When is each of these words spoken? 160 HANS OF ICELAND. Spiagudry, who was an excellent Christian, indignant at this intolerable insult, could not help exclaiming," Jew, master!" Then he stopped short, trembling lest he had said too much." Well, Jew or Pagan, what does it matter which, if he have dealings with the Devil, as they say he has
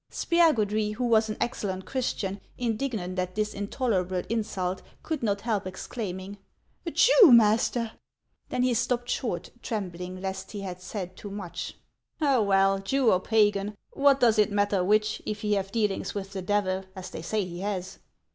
160 0.09 0.09
HANS 0.09 0.09
OF 0.09 0.41
ICELAND. 0.55 0.67
Spiagudry, 0.67 0.95
who 0.95 1.05
was 1.05 1.29
an 1.29 1.37
excellent 1.39 1.85
Christian, 1.85 2.41
indignant 2.57 3.19
at 3.19 3.35
this 3.35 3.53
intolerable 3.53 4.23
insult, 4.29 4.81
could 5.03 5.21
not 5.21 5.41
help 5.41 5.67
exclaiming," 5.67 6.39
Jew, 6.91 7.31
master!" 7.31 7.91
Then 8.49 8.63
he 8.63 8.73
stopped 8.73 9.09
short, 9.11 9.51
trembling 9.61 10.19
lest 10.19 10.53
he 10.53 10.61
had 10.61 10.81
said 10.81 11.15
too 11.15 11.29
much." 11.29 11.75
Well, 12.19 12.79
Jew 12.79 13.11
or 13.11 13.19
Pagan, 13.19 13.77
what 13.91 14.19
does 14.19 14.39
it 14.39 14.51
matter 14.51 14.83
which, 14.83 15.21
if 15.27 15.41
he 15.41 15.53
have 15.53 15.71
dealings 15.71 16.15
with 16.15 16.31
the 16.33 16.41
Devil, 16.41 16.83
as 16.95 17.11
they 17.11 17.21
say 17.21 17.45
he 17.45 17.59
has 17.59 17.99